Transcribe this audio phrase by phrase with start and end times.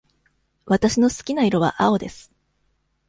[0.65, 2.33] わたしの好きな色は青です。